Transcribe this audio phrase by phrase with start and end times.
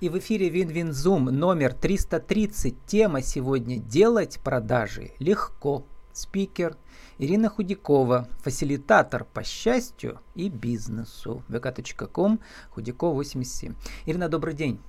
[0.00, 2.86] И в эфире Вин-Вин Зум номер 330.
[2.86, 5.84] Тема сегодня «Делать продажи легко».
[6.12, 6.76] Спикер
[7.18, 11.42] Ирина Худякова, фасилитатор по счастью и бизнесу.
[11.48, 12.40] vk.com,
[12.70, 13.74] Худякова 87.
[14.06, 14.80] Ирина, добрый день.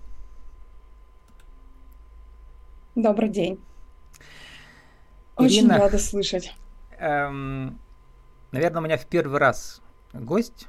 [2.94, 3.60] Добрый день.
[5.36, 6.56] Очень Ирина, рада слышать.
[7.00, 7.80] Эм,
[8.52, 9.82] наверное, у меня в первый раз
[10.14, 10.68] гость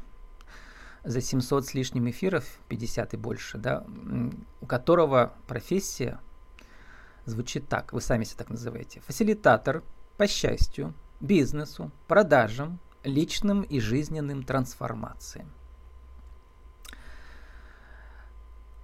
[1.05, 3.85] за 700 с лишним эфиров, 50 и больше, да,
[4.61, 6.19] у которого профессия
[7.25, 9.01] звучит так, вы сами себя так называете.
[9.01, 9.83] Фасилитатор
[10.17, 15.51] по счастью, бизнесу, продажам, личным и жизненным трансформациям.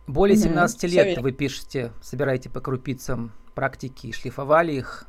[0.07, 0.88] Более 17 mm-hmm.
[0.88, 5.07] лет вы пишете, собираете по крупицам практики, шлифовали их,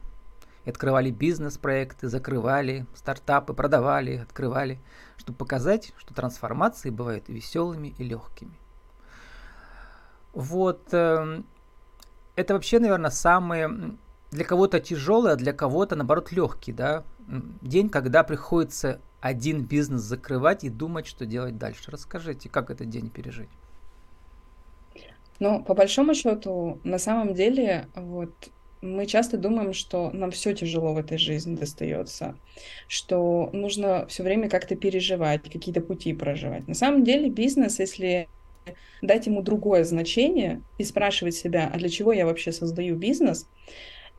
[0.70, 4.80] открывали бизнес-проекты, закрывали стартапы, продавали, открывали,
[5.18, 8.58] чтобы показать, что трансформации бывают веселыми и легкими.
[10.34, 11.42] Вот э,
[12.36, 13.98] это вообще, наверное, самое
[14.32, 17.04] для кого-то тяжелый, а для кого-то, наоборот, легкий, да,
[17.62, 21.92] день, когда приходится один бизнес закрывать и думать, что делать дальше.
[21.92, 23.50] Расскажите, как этот день пережить?
[25.40, 28.34] Ну, по большому счету, на самом деле, вот
[28.81, 32.36] мы часто думаем, что нам все тяжело в этой жизни достается,
[32.88, 36.67] что нужно все время как-то переживать, какие-то пути проживать.
[36.67, 38.28] На самом деле бизнес, если
[39.02, 43.47] дать ему другое значение и спрашивать себя, а для чего я вообще создаю бизнес,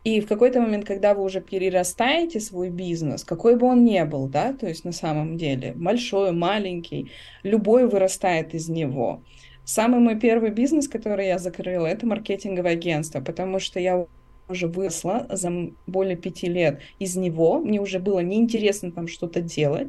[0.04, 4.28] и в какой-то момент, когда вы уже перерастаете свой бизнес, какой бы он ни был,
[4.28, 7.10] да, то есть на самом деле, большой, маленький,
[7.42, 9.22] любой вырастает из него.
[9.64, 14.06] Самый мой первый бизнес, который я закрыла, это маркетинговое агентство, потому что я
[14.48, 15.50] уже выросла за
[15.86, 19.88] более пяти лет из него, мне уже было неинтересно там что-то делать.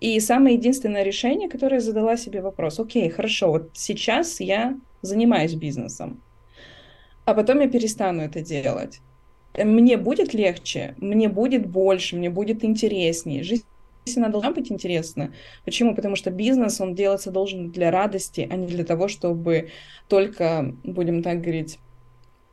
[0.00, 5.54] И самое единственное решение, которое я задала себе вопрос, окей, хорошо, вот сейчас я занимаюсь
[5.54, 6.20] бизнесом,
[7.24, 9.00] а потом я перестану это делать
[9.62, 13.44] мне будет легче, мне будет больше, мне будет интереснее.
[13.44, 13.64] Жизнь
[14.16, 15.32] она должна быть интересна.
[15.64, 15.94] Почему?
[15.94, 19.70] Потому что бизнес, он делаться должен для радости, а не для того, чтобы
[20.08, 21.78] только, будем так говорить,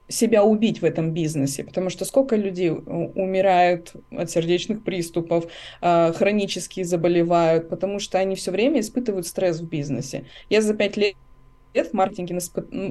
[0.08, 5.46] себя убить в этом бизнесе, потому что сколько людей умирают от сердечных приступов,
[5.82, 10.26] а, хронически заболевают, потому что они все время испытывают стресс в бизнесе.
[10.50, 11.16] Я за пять лет
[11.74, 12.40] в маркетинге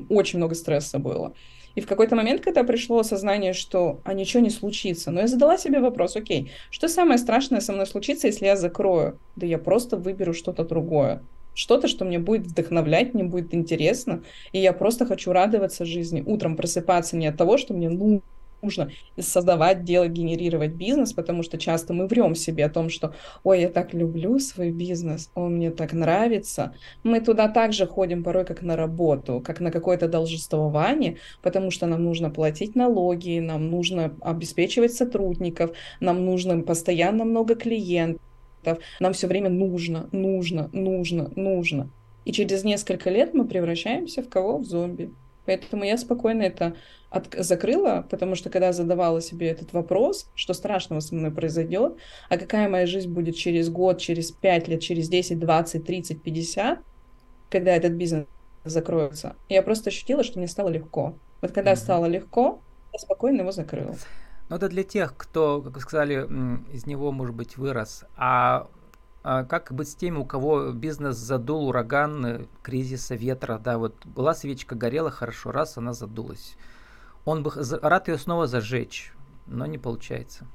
[0.08, 1.34] очень много стресса было.
[1.74, 5.56] И в какой-то момент, когда пришло осознание, что а ничего не случится, но я задала
[5.56, 9.20] себе вопрос, окей, что самое страшное со мной случится, если я закрою?
[9.36, 11.22] Да я просто выберу что-то другое.
[11.54, 14.22] Что-то, что мне будет вдохновлять, мне будет интересно,
[14.52, 18.22] и я просто хочу радоваться жизни, утром просыпаться не от того, что мне ну,
[18.62, 23.62] нужно создавать, делать, генерировать бизнес, потому что часто мы врем себе о том, что «Ой,
[23.62, 26.74] я так люблю свой бизнес, он мне так нравится».
[27.02, 32.04] Мы туда также ходим порой как на работу, как на какое-то должествование, потому что нам
[32.04, 38.22] нужно платить налоги, нам нужно обеспечивать сотрудников, нам нужно постоянно много клиентов,
[39.00, 41.90] нам все время нужно, нужно, нужно, нужно.
[42.24, 44.58] И через несколько лет мы превращаемся в кого?
[44.58, 45.12] В зомби.
[45.46, 46.76] Поэтому я спокойно это
[47.10, 47.34] от...
[47.36, 51.96] закрыла, потому что когда задавала себе этот вопрос, что страшного со мной произойдет,
[52.28, 56.78] а какая моя жизнь будет через год, через пять лет, через 10, 20, 30, 50,
[57.48, 58.26] когда этот бизнес
[58.64, 61.16] закроется, я просто ощутила, что мне стало легко.
[61.40, 61.76] Вот когда mm-hmm.
[61.76, 62.60] стало легко,
[62.92, 63.96] я спокойно его закрыла.
[64.50, 66.28] Ну, это для тех, кто, как вы сказали,
[66.72, 68.04] из него, может быть, вырос.
[68.16, 68.68] А
[69.22, 73.94] а как быть с теми, у кого бизнес задул ураган, э, кризиса, ветра, да, вот
[74.06, 76.56] была свечка, горела хорошо, раз она задулась.
[77.26, 77.52] Он бы
[77.82, 79.12] рад ее снова зажечь,
[79.46, 80.46] но не получается.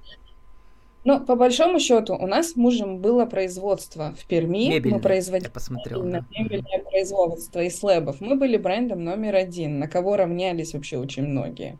[1.04, 4.70] Ну, по большому счету, у нас с мужем было производство в Перми.
[4.70, 6.26] Мебельное, мы производили я посмотрел, да.
[6.32, 8.20] мебельное производство и слэбов.
[8.20, 11.78] Мы были брендом номер один, на кого равнялись вообще очень многие.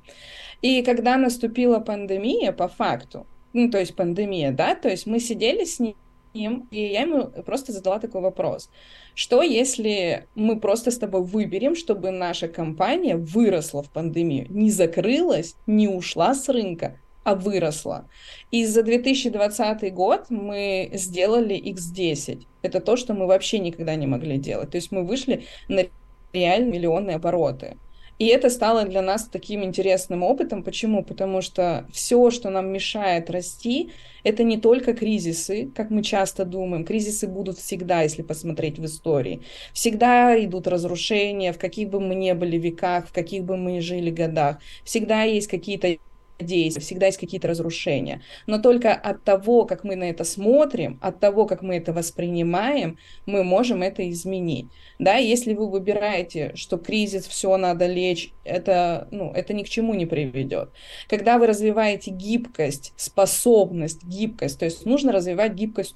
[0.62, 5.64] И когда наступила пандемия, по факту, ну, то есть пандемия, да, то есть мы сидели
[5.64, 5.96] с ним
[6.36, 8.70] и я ему просто задала такой вопрос.
[9.14, 15.56] Что если мы просто с тобой выберем, чтобы наша компания выросла в пандемию, не закрылась,
[15.66, 18.08] не ушла с рынка, а выросла.
[18.52, 22.46] И за 2020 год мы сделали X10.
[22.62, 24.72] Это то, что мы вообще никогда не могли делать.
[24.72, 25.86] То есть мы вышли на
[26.34, 27.78] реально миллионные обороты.
[28.18, 30.64] И это стало для нас таким интересным опытом.
[30.64, 31.04] Почему?
[31.04, 33.92] Потому что все, что нам мешает расти,
[34.24, 36.86] это не только кризисы, как мы часто думаем.
[36.86, 39.42] Кризисы будут всегда, если посмотреть в истории.
[39.74, 43.80] Всегда идут разрушения, в каких бы мы ни были веках, в каких бы мы ни
[43.82, 44.60] жили годах.
[44.86, 45.98] Всегда есть какие-то
[46.40, 48.22] действия, всегда есть какие-то разрушения.
[48.48, 52.98] Но только от того, как мы на это смотрим, от того, как мы это воспринимаем,
[53.26, 54.68] мы можем это изменить.
[55.00, 59.94] Да, если вы выбираете, что кризис, все надо лечь, это, ну, это ни к чему
[59.94, 60.70] не приведет.
[61.08, 65.96] Когда вы развиваете гибкость, способность, гибкость, то есть нужно развивать гибкость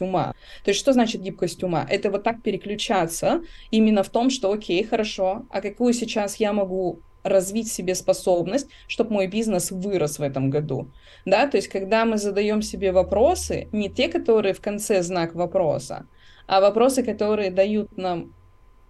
[0.00, 0.34] ума.
[0.64, 1.86] То есть что значит гибкость ума?
[1.88, 7.00] Это вот так переключаться именно в том, что окей, хорошо, а какую сейчас я могу
[7.28, 10.92] развить себе способность, чтобы мой бизнес вырос в этом году.
[11.24, 16.06] Да, то есть когда мы задаем себе вопросы, не те, которые в конце знак вопроса,
[16.46, 18.34] а вопросы, которые дают нам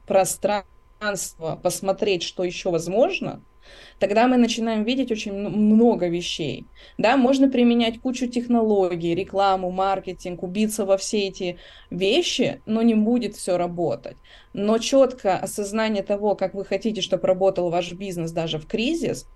[0.07, 3.45] пространство посмотреть, что еще возможно,
[3.99, 6.67] тогда мы начинаем видеть очень много вещей.
[6.99, 11.59] Да, можно применять кучу технологий, рекламу, маркетинг, убиться во все эти
[11.91, 14.17] вещи, но не будет все работать.
[14.53, 19.29] Но четко осознание того, как вы хотите, чтобы работал ваш бизнес даже в кризис,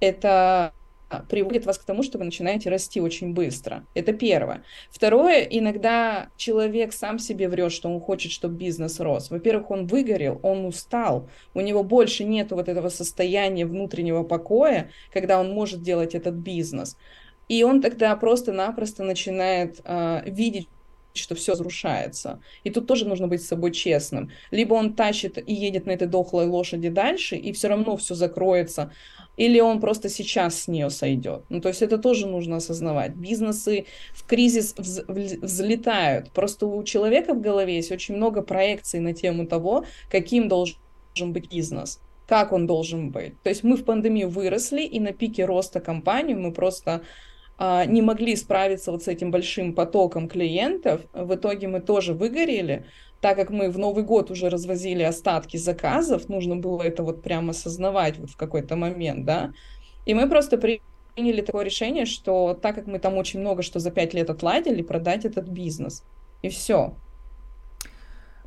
[0.00, 0.72] это
[1.28, 3.86] приводит вас к тому, что вы начинаете расти очень быстро.
[3.94, 4.64] Это первое.
[4.90, 9.30] Второе, иногда человек сам себе врет, что он хочет, чтобы бизнес рос.
[9.30, 15.40] Во-первых, он выгорел, он устал, у него больше нет вот этого состояния внутреннего покоя, когда
[15.40, 16.96] он может делать этот бизнес.
[17.48, 20.68] И он тогда просто-напросто начинает э, видеть
[21.16, 22.40] что все разрушается.
[22.62, 24.30] И тут тоже нужно быть с собой честным.
[24.50, 28.92] Либо он тащит и едет на этой дохлой лошади дальше, и все равно все закроется,
[29.36, 31.44] или он просто сейчас с нее сойдет.
[31.48, 33.14] Ну, то есть это тоже нужно осознавать.
[33.14, 36.30] Бизнесы в кризис вз взлетают.
[36.32, 40.76] Просто у человека в голове есть очень много проекций на тему того, каким должен
[41.32, 43.40] быть бизнес как он должен быть.
[43.42, 47.02] То есть мы в пандемию выросли, и на пике роста компании мы просто
[47.58, 51.02] а, не могли справиться вот с этим большим потоком клиентов.
[51.12, 52.86] В итоге мы тоже выгорели,
[53.20, 57.50] так как мы в Новый год уже развозили остатки заказов, нужно было это вот прямо
[57.50, 59.52] осознавать вот в какой-то момент, да,
[60.04, 63.90] и мы просто приняли такое решение, что так как мы там очень много что за
[63.90, 66.04] пять лет отладили, продать этот бизнес,
[66.42, 66.94] и все.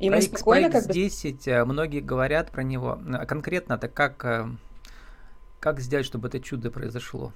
[0.00, 0.94] И про мы спокойно как бы...
[0.94, 2.98] 10 э, многие говорят про него.
[3.12, 4.46] А конкретно это как, э,
[5.60, 7.34] как сделать, чтобы это чудо произошло?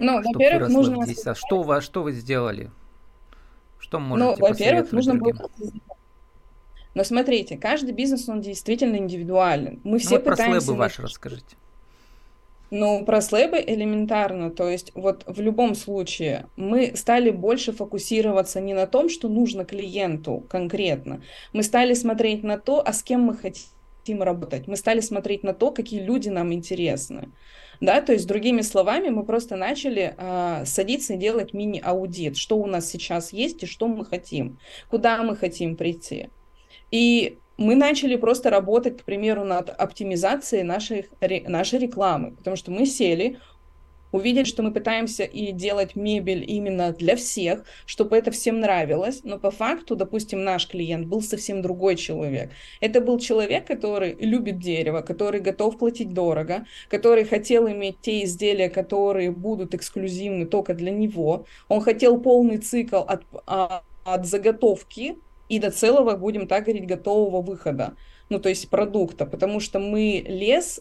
[0.00, 1.04] Ну, во-первых, нужно...
[1.04, 1.24] Здесь.
[1.26, 2.72] А что, вас, что вы сделали?
[3.78, 5.36] Что можете Ну, во-первых, нужно другим?
[5.36, 5.50] было...
[6.94, 9.80] Но смотрите, каждый бизнес, он действительно индивидуален.
[9.84, 10.44] Мы ну, все вот пытаемся...
[10.44, 11.56] про слэбы ваши расскажите.
[12.70, 14.50] Ну, про слэбы элементарно.
[14.50, 19.64] То есть вот в любом случае мы стали больше фокусироваться не на том, что нужно
[19.64, 21.22] клиенту конкретно.
[21.52, 24.68] Мы стали смотреть на то, а с кем мы хотим работать.
[24.68, 27.30] Мы стали смотреть на то, какие люди нам интересны.
[27.80, 32.66] Да, то есть, другими словами, мы просто начали э, садиться и делать мини-аудит, что у
[32.66, 34.58] нас сейчас есть и что мы хотим,
[34.90, 36.28] куда мы хотим прийти.
[36.90, 41.08] И мы начали просто работать, к примеру, над оптимизацией нашей,
[41.46, 43.38] нашей рекламы, потому что мы сели,
[44.12, 49.38] увидели, что мы пытаемся и делать мебель именно для всех, чтобы это всем нравилось, но
[49.38, 52.50] по факту, допустим, наш клиент был совсем другой человек.
[52.80, 58.68] Это был человек, который любит дерево, который готов платить дорого, который хотел иметь те изделия,
[58.68, 61.46] которые будут эксклюзивны только для него.
[61.68, 65.16] Он хотел полный цикл от, а, от заготовки
[65.50, 67.94] и до целого, будем так говорить, готового выхода
[68.30, 70.80] ну, то есть продукта, потому что мы лес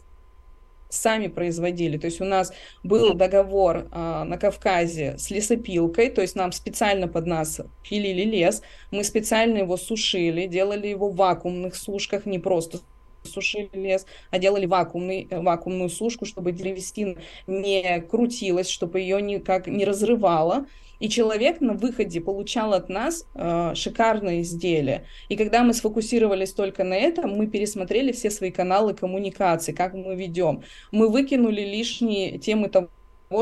[0.88, 1.98] сами производили.
[1.98, 7.08] То есть у нас был договор а, на Кавказе с лесопилкой, то есть нам специально
[7.08, 8.62] под нас пилили лес,
[8.92, 12.80] мы специально его сушили, делали его в вакуумных сушках, не просто
[13.24, 19.86] сушили лес, а делали вакуумный, вакуумную сушку, чтобы древесина не крутилась, чтобы ее никак не
[19.86, 20.66] разрывало.
[21.00, 25.06] И человек на выходе получал от нас э, шикарное изделие.
[25.30, 30.16] И когда мы сфокусировались только на этом, мы пересмотрели все свои каналы коммуникации, как мы
[30.16, 30.64] ведем.
[30.92, 32.90] Мы выкинули лишние темы того,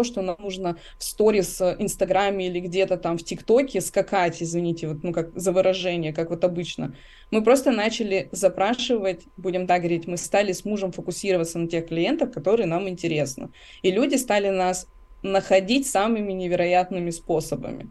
[0.04, 5.04] что нам нужно в сторис, э, Инстаграме или где-то там в ТикТоке скакать, извините, вот,
[5.04, 6.96] ну как за выражение, как вот обычно.
[7.32, 12.32] Мы просто начали запрашивать, будем так говорить, мы стали с мужем фокусироваться на тех клиентов,
[12.32, 13.50] которые нам интересны.
[13.82, 14.88] И люди стали нас
[15.31, 17.89] находить самыми невероятными способами.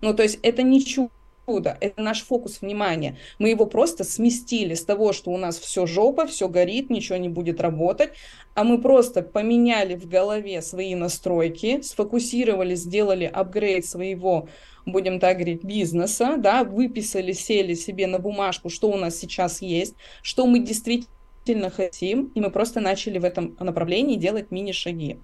[0.00, 3.18] Ну, то есть это не чудо, это наш фокус внимания.
[3.38, 7.28] Мы его просто сместили с того, что у нас все жопа, все горит, ничего не
[7.28, 8.10] будет работать,
[8.54, 14.48] а мы просто поменяли в голове свои настройки, сфокусировали, сделали апгрейд своего
[14.86, 19.96] будем так говорить, бизнеса, да, выписали, сели себе на бумажку, что у нас сейчас есть,
[20.22, 25.18] что мы действительно хотим, и мы просто начали в этом направлении делать мини-шаги.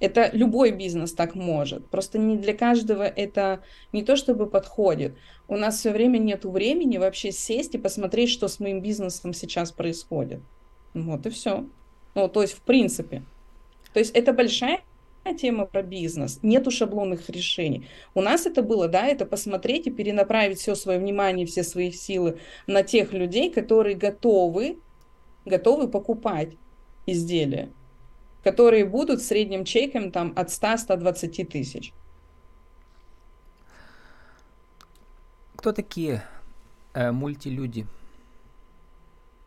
[0.00, 1.86] Это любой бизнес так может.
[1.88, 5.16] Просто не для каждого это не то чтобы подходит.
[5.46, 9.70] У нас все время нет времени вообще сесть и посмотреть, что с моим бизнесом сейчас
[9.72, 10.40] происходит.
[10.94, 11.66] Вот и все.
[12.14, 13.22] Ну, то есть, в принципе.
[13.92, 14.80] То есть, это большая
[15.38, 17.86] тема про бизнес, нету шаблонных решений.
[18.14, 22.38] У нас это было, да, это посмотреть и перенаправить все свое внимание, все свои силы
[22.66, 24.78] на тех людей, которые готовы,
[25.44, 26.56] готовы покупать
[27.06, 27.70] изделия,
[28.42, 31.92] которые будут средним чеком там от 100-120 тысяч.
[35.56, 36.22] Кто такие
[36.94, 37.86] э, мультилюди?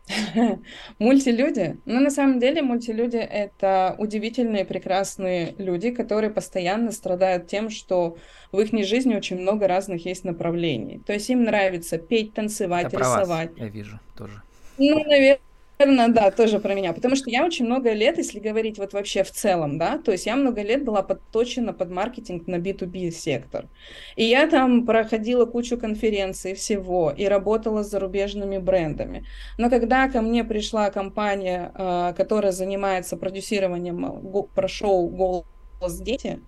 [0.98, 1.78] Мультилюди?
[1.86, 8.16] Ну, на самом деле, мультилюди— это удивительные, прекрасные люди, которые постоянно страдают тем, что
[8.52, 11.00] в их жизни очень много разных есть направлений.
[11.06, 13.50] То есть им нравится петь, танцевать, Это рисовать.
[13.56, 14.42] Я вижу тоже.
[14.76, 15.40] Ну, наверное,
[15.78, 16.92] Наверное, да, тоже про меня.
[16.92, 20.24] Потому что я очень много лет, если говорить вот вообще в целом, да, то есть
[20.26, 23.68] я много лет была подточена под маркетинг на B2B сектор.
[24.14, 29.26] И я там проходила кучу конференций всего и работала с зарубежными брендами.
[29.58, 36.40] Но когда ко мне пришла компания, а, которая занимается продюсированием про шоу «Голос дети»,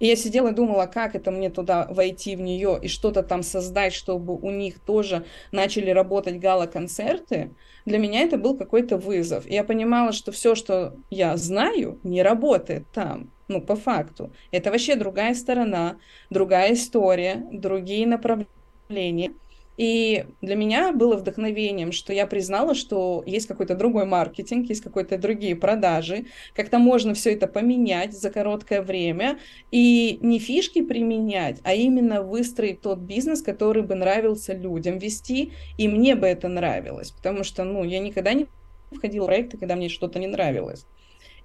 [0.00, 3.42] и я сидела и думала, как это мне туда войти в нее и что-то там
[3.42, 7.54] создать, чтобы у них тоже начали работать гала-концерты.
[7.84, 9.46] Для меня это был какой-то вызов.
[9.46, 13.30] И я понимала, что все, что я знаю, не работает там.
[13.48, 14.32] Ну, по факту.
[14.52, 15.98] Это вообще другая сторона,
[16.30, 19.32] другая история, другие направления.
[19.80, 25.16] И для меня было вдохновением, что я признала, что есть какой-то другой маркетинг, есть какие-то
[25.16, 29.38] другие продажи, как-то можно все это поменять за короткое время
[29.70, 35.88] и не фишки применять, а именно выстроить тот бизнес, который бы нравился людям вести, и
[35.88, 38.48] мне бы это нравилось, потому что, ну, я никогда не
[38.92, 40.84] входила в проекты, когда мне что-то не нравилось.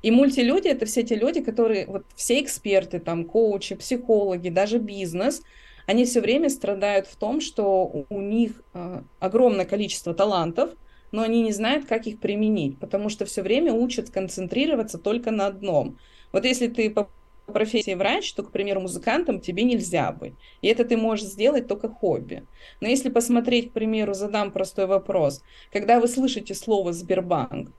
[0.02, 5.42] И мультилюди— это все те люди, которые, вот все эксперты, там, коучи, психологи, даже бизнес—
[5.86, 10.72] они все время страдают в том, что у них э, огромное количество талантов,
[11.12, 15.48] но они не знают, как их применить, потому что все время учат концентрироваться только на
[15.48, 15.98] одном.
[16.32, 17.10] Вот если ты по
[17.46, 20.34] профессии врач, то, к примеру, музыкантом тебе нельзя быть.
[20.62, 22.46] И это ты можешь сделать только хобби.
[22.82, 25.44] Но если посмотреть, к примеру, задам простой вопрос.
[25.72, 27.72] Когда вы слышите слово «Сбербанк»,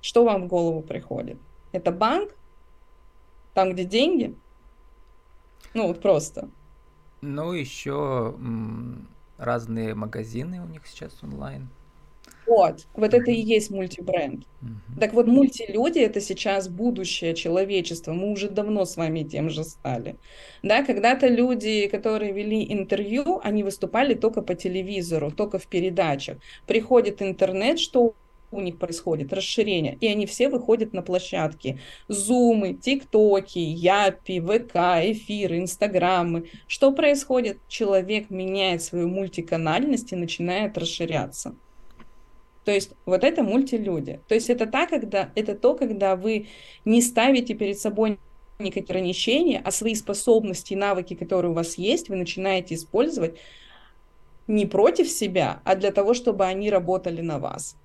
[0.00, 1.38] что вам в голову приходит?
[1.72, 2.34] Это банк?
[3.54, 4.34] Там, где деньги?
[5.74, 6.48] Ну, вот просто.
[7.20, 8.34] Ну, еще
[9.38, 11.68] разные магазины у них сейчас онлайн.
[12.46, 14.44] Вот, вот это и есть мультибренд.
[14.62, 15.00] Mm-hmm.
[15.00, 18.14] Так вот, мультилюди это сейчас будущее человечества.
[18.14, 20.16] Мы уже давно с вами тем же стали.
[20.62, 26.38] Да, когда-то люди, которые вели интервью, они выступали только по телевизору, только в передачах.
[26.66, 28.14] Приходит интернет, что
[28.50, 31.80] у них происходит расширение, и они все выходят на площадки.
[32.08, 34.76] Зумы, ТикТоки, Япи, ВК,
[35.10, 36.48] эфиры, Инстаграмы.
[36.66, 37.58] Что происходит?
[37.68, 41.54] Человек меняет свою мультиканальность и начинает расширяться.
[42.64, 44.20] То есть вот это мультилюди.
[44.28, 46.48] То есть это, та, когда, это то, когда вы
[46.84, 48.18] не ставите перед собой
[48.58, 53.38] никакие ограничения, а свои способности и навыки, которые у вас есть, вы начинаете использовать
[54.48, 57.76] не против себя, а для того, чтобы они работали на вас.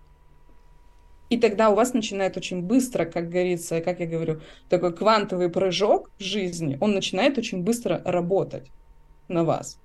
[1.29, 6.11] И тогда у вас начинает очень быстро, как говорится, как я говорю, такой квантовый прыжок
[6.19, 8.67] в жизни, он начинает очень быстро работать
[9.27, 9.79] на вас.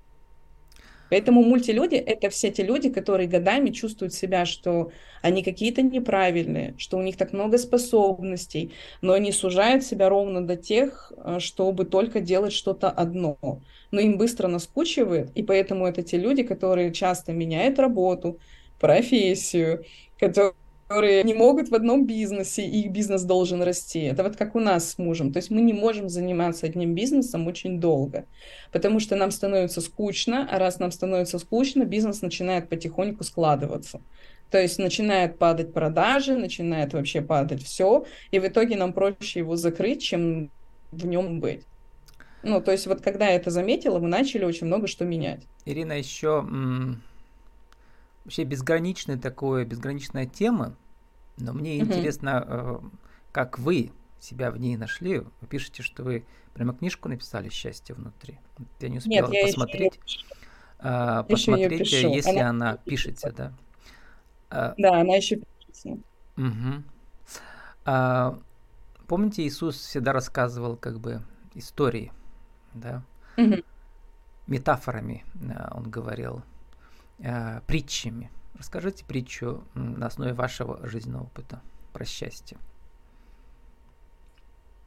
[1.09, 4.91] Поэтому мультилюди— это все те люди, которые годами чувствуют себя, что
[5.21, 10.55] они какие-то неправильные, что у них так много способностей, но они сужают себя ровно до
[10.55, 13.37] тех, э, чтобы только делать что-то одно.
[13.91, 18.39] Но им быстро наскучивает, и поэтому это те люди, которые часто меняют работу,
[18.79, 19.83] профессию,
[20.19, 20.53] которые
[20.89, 23.99] которые не могут в одном бизнесе, и их бизнес должен расти.
[23.99, 25.31] Это вот как у нас с мужем.
[25.31, 28.25] То есть мы не можем заниматься одним бизнесом очень долго,
[28.71, 34.01] потому что нам становится скучно, а раз нам становится скучно, бизнес начинает потихоньку складываться.
[34.49, 39.55] То есть начинает падать продажи, начинает вообще падать все, и в итоге нам проще его
[39.55, 40.49] закрыть, чем
[40.91, 41.61] в нем быть.
[42.41, 45.43] Ну, то есть вот когда я это заметила, мы начали очень много что менять.
[45.65, 46.43] Ирина, еще
[48.23, 50.75] вообще безграничная такое, безграничная тема,
[51.37, 51.83] но мне mm-hmm.
[51.83, 52.79] интересно, э,
[53.31, 55.19] как вы себя в ней нашли.
[55.19, 58.39] Вы пишете, что вы прямо книжку написали «Счастье внутри».
[58.79, 59.99] Я не успела Нет, посмотреть.
[60.05, 60.25] Еще
[60.79, 63.53] а, посмотрите, если она, она пишется, да.
[64.49, 65.97] А, да, она еще пишется.
[66.37, 66.83] Угу.
[67.85, 68.39] А,
[69.07, 71.21] помните, Иисус всегда рассказывал как бы
[71.53, 72.11] истории,
[72.73, 73.03] да?
[73.37, 73.55] Угу.
[74.47, 76.43] Метафорами э, он говорил
[77.19, 78.29] э, притчами.
[78.57, 81.61] Расскажите притчу на основе вашего жизненного опыта
[81.93, 82.57] про счастье.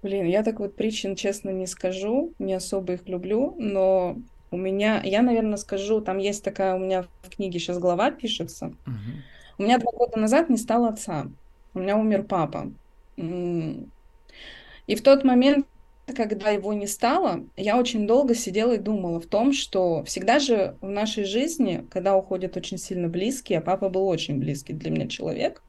[0.03, 4.19] Блин, я так вот причин, честно, не скажу, не особо их люблю, но
[4.51, 8.67] у меня, я, наверное, скажу, там есть такая у меня в книге сейчас глава пишется.
[8.87, 9.59] Угу.
[9.59, 11.29] У меня два года назад не стало отца,
[11.73, 12.71] у меня умер папа.
[13.17, 15.67] И в тот момент,
[16.07, 20.77] когда его не стало, я очень долго сидела и думала в том, что всегда же
[20.81, 25.09] в нашей жизни, когда уходят очень сильно близкие, а папа был очень близкий для меня
[25.09, 25.63] человек,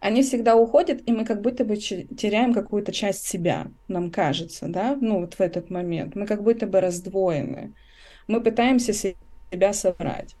[0.00, 4.98] они всегда уходят, и мы как будто бы теряем какую-то часть себя, нам кажется, да,
[5.00, 6.14] ну вот в этот момент.
[6.14, 7.74] Мы как будто бы раздвоены.
[8.26, 10.36] Мы пытаемся себя собрать.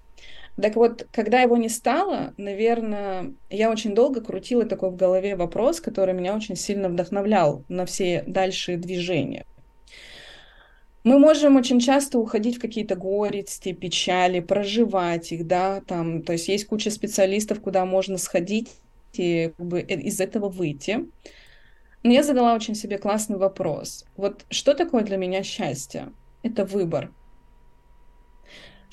[0.60, 5.80] Так вот, когда его не стало, наверное, я очень долго крутила такой в голове вопрос,
[5.80, 9.44] который меня очень сильно вдохновлял на все дальшие движения.
[11.02, 16.48] Мы можем очень часто уходить в какие-то горести, печали, проживать их, да, там, то есть
[16.48, 18.70] есть куча специалистов, куда можно сходить
[19.12, 21.06] и как бы э, из этого выйти.
[22.04, 24.06] Но я задала очень себе классный вопрос.
[24.16, 26.12] Вот что такое для меня счастье?
[26.42, 27.10] Это выбор.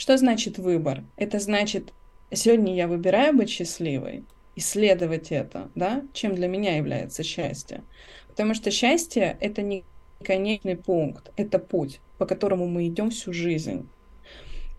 [0.01, 1.03] Что значит выбор?
[1.15, 1.93] Это значит,
[2.34, 4.24] сегодня я выбираю быть счастливой,
[4.55, 7.84] исследовать это, да, чем для меня является счастье.
[8.27, 9.84] Потому что счастье— это не
[10.24, 13.88] конечный пункт, это путь, по которому мы идем всю жизнь.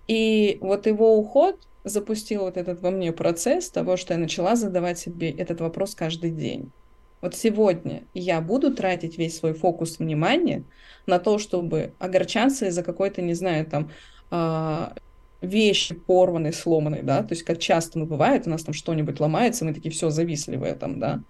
[0.09, 4.99] И вот его уход запустил вот этот во мне процесс того, что я начала задавать
[4.99, 6.73] себе этот вопрос каждый день.
[7.21, 10.65] Вот сегодня я буду тратить весь свой фокус внимания
[11.07, 13.93] на то, чтобы огорчаться из-за какой-то, не знаю, там,
[14.33, 14.95] а,
[15.43, 19.65] вещи порванной, сломанной, да, то есть как часто мы бывает, у нас там что-нибудь ломается,
[19.65, 21.23] мы такие, все, зависли в этом, да.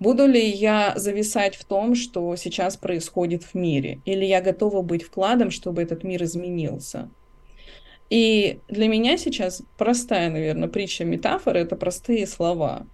[0.00, 4.00] Буду ли я зависать в том, что сейчас происходит в мире?
[4.04, 7.10] Или я готова быть вкладом, чтобы этот мир изменился?
[8.08, 12.86] И для меня сейчас простая, наверное, притча, метафора— это простые слова,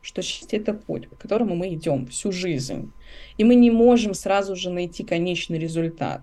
[0.00, 2.92] что счастье— это путь, по которому мы идем всю жизнь.
[3.36, 6.22] И мы не можем сразу же найти конечный результат.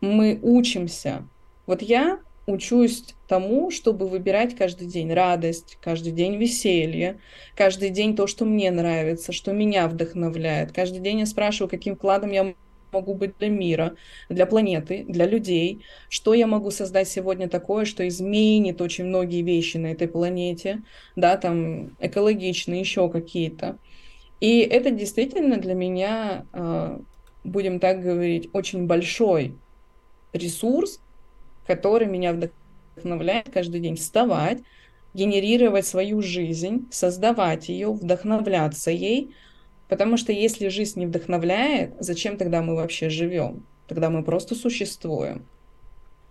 [0.00, 1.28] Мы учимся.
[1.66, 2.20] Вот я
[2.50, 7.20] учусь тому, чтобы выбирать каждый день радость, каждый день веселье,
[7.56, 10.72] каждый день то, что мне нравится, что меня вдохновляет.
[10.72, 12.54] Каждый день я спрашиваю, каким вкладом я
[12.92, 13.94] могу быть для мира,
[14.28, 19.76] для планеты, для людей, что я могу создать сегодня такое, что изменит очень многие вещи
[19.76, 20.82] на этой планете,
[21.16, 23.78] да, там экологичные, еще какие-то.
[24.40, 27.00] И это действительно для меня, а,
[27.44, 29.54] будем так говорить, очень большой
[30.32, 31.00] ресурс,
[31.74, 34.58] который меня вдохновляет каждый день вставать,
[35.14, 39.32] генерировать свою жизнь, создавать ее, вдохновляться ей,
[39.90, 43.66] Потому что если жизнь не вдохновляет, зачем тогда мы вообще живем?
[43.88, 45.44] Тогда мы просто существуем.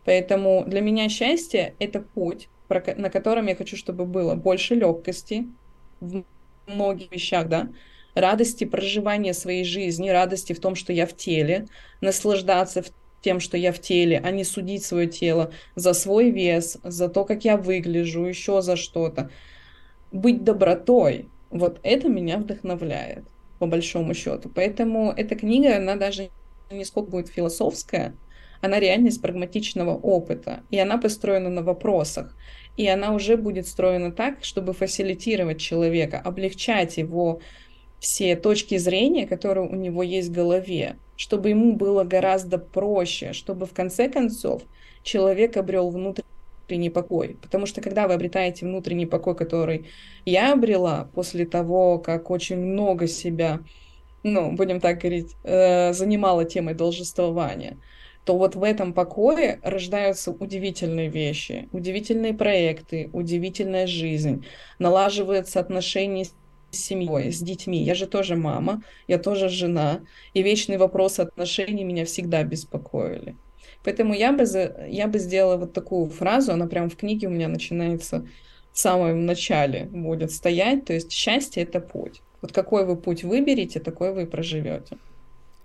[0.06, 5.46] Поэтому для меня счастье— это путь, на котором я хочу, чтобы было больше легкости
[6.00, 6.24] в
[6.68, 7.70] многих вещах, да,
[8.16, 11.68] радости проживания своей жизни, радости в том, что я в теле,
[12.00, 12.82] наслаждаться
[13.22, 17.26] тем, что я в теле, а не судить свое тело за свой вес, за то,
[17.26, 19.30] как я выгляжу, еще за что-то.
[20.12, 23.26] Быть добротой, вот это меня вдохновляет
[23.60, 24.50] по большому счету.
[24.50, 26.30] Поэтому эта книга, она даже
[26.72, 28.16] не сколько будет философская,
[28.62, 32.36] она реально из прагматичного опыта, и она построена на вопросах,
[32.78, 37.42] и она уже будет строена так, чтобы фасилитировать человека, облегчать его
[38.00, 43.66] все точки зрения, которые у него есть в голове, чтобы ему было гораздо проще, чтобы
[43.66, 44.64] в конце концов
[45.04, 47.38] человек обрел внутренний покой.
[47.42, 49.88] Потому что когда вы обретаете внутренний покой, который
[50.26, 53.60] я обрела после того, как очень много себя,
[54.24, 57.78] ну, будем так говорить, э, занимала темой должествования,
[58.26, 64.46] то вот в этом покое рождаются удивительные вещи, удивительные проекты, удивительная жизнь,
[64.78, 66.28] налаживаются отношения
[66.72, 67.84] с семьей, с детьми.
[67.84, 70.02] Я же тоже мама, я тоже жена,
[70.34, 73.36] и вечный вопрос отношений меня всегда беспокоили.
[73.84, 77.32] Поэтому я бы, за, я бы сделала вот такую фразу, она прям в книге у
[77.32, 78.26] меня начинается
[78.72, 82.22] в самом начале, будет стоять, то есть счастье— это путь.
[82.42, 84.98] Вот какой вы путь выберете, такой вы и проживете.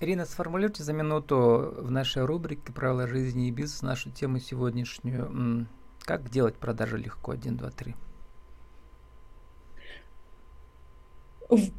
[0.00, 5.68] Ирина, сформулируйте за минуту в нашей рубрике «Правила жизни и бизнес» нашу тему сегодняшнюю.
[6.00, 7.32] Как делать продажи легко?
[7.32, 7.94] Один, два, три.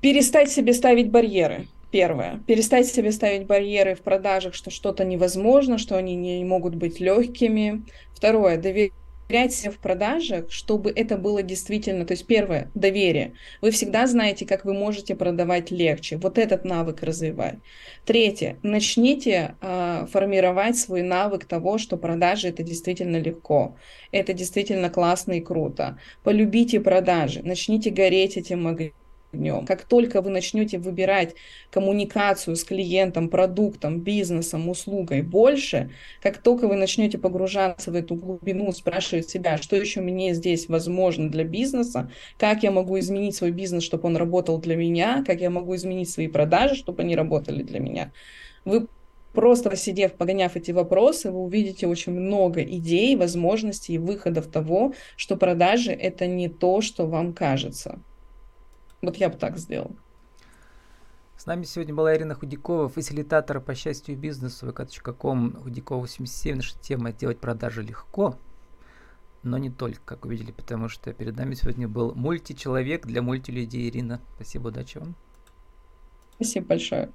[0.02, 1.68] Перестать себе ставить барьеры.
[1.92, 2.42] Первое.
[2.46, 7.84] Перестать себе ставить барьеры в продажах, что что-то невозможно, что они не могут быть легкими.
[8.14, 8.58] Второе.
[8.58, 12.06] Доверять себе в продажах, чтобы это было действительно...
[12.06, 12.70] То есть первое.
[12.76, 13.34] Доверие.
[13.62, 16.18] Вы всегда знаете, как вы можете продавать легче.
[16.18, 17.60] Вот этот навык развивать.
[18.06, 18.58] Третье.
[18.62, 23.78] Начните э, формировать свой навык того, что продажи это действительно легко.
[24.12, 25.98] Это действительно классно и круто.
[26.24, 27.42] Полюбите продажи.
[27.42, 28.96] Начните гореть этим магазином
[29.36, 29.66] днем.
[29.66, 31.36] Как только вы начнете выбирать
[31.70, 38.72] коммуникацию с клиентом, продуктом, бизнесом, услугой больше, как только вы начнете погружаться в эту глубину,
[38.72, 43.84] спрашивать себя, что еще мне здесь возможно для бизнеса, как я могу изменить свой бизнес,
[43.84, 47.80] чтобы он работал для меня, как я могу изменить свои продажи, чтобы они работали для
[47.80, 48.12] меня,
[48.66, 48.88] вы
[49.36, 55.36] просто посидев, погоняв эти вопросы, вы увидите очень много идей, возможностей и выходов того, что
[55.36, 58.00] продажи— это не то, что вам кажется.
[59.06, 59.96] Вот я бы так сделал.
[61.38, 66.56] С нами сегодня была Ирина Худякова, фасилитатор по счастью бизнесу vk.com Худякова 87.
[66.56, 68.36] Наша тема «Делать продажи легко»,
[69.44, 74.22] но не только, как увидели, потому что перед нами сегодня был мультичеловек для мультилюдей Ирина.
[74.36, 75.14] Спасибо, удачи вам.
[76.38, 77.12] Спасибо большое.